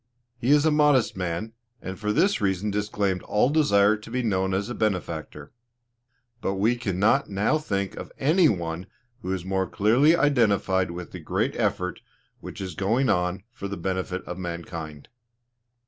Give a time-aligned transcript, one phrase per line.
[0.39, 4.51] He is a modest man, and for this reason disclaimed all desire to be known
[4.51, 5.51] as a benefactor.
[6.41, 8.87] But we cannot now think of any one
[9.21, 12.01] who is more clearly identified with the great effort
[12.39, 15.07] which is going on for the benefit of mankind.